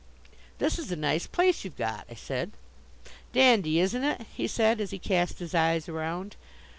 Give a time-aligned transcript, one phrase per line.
[0.57, 2.53] "This is a nice place you've got," I said.
[3.33, 6.37] "Dandy, isn't it?" he said, as he cast his eyes around.